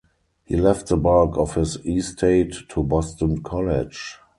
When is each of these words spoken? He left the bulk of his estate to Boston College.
He 0.45 0.55
left 0.57 0.87
the 0.87 0.97
bulk 0.97 1.37
of 1.37 1.53
his 1.53 1.75
estate 1.85 2.55
to 2.69 2.81
Boston 2.81 3.43
College. 3.43 4.17